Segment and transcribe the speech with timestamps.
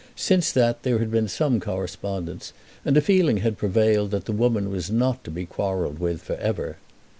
[0.15, 2.53] Since that there had been some correspondence,
[2.83, 6.37] and a feeling had prevailed that the woman was not to be quarrelled with for
[6.37, 6.77] ever.